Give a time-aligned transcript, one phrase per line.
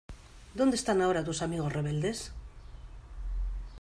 [0.55, 2.31] ¿Dónde están ahora tus amigos rebeldes?